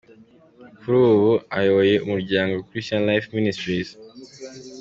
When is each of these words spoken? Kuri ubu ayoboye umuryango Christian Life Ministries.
Kuri 0.79 0.97
ubu 1.11 1.31
ayoboye 1.57 1.95
umuryango 2.05 2.53
Christian 2.67 3.01
Life 3.09 3.27
Ministries. 3.37 3.89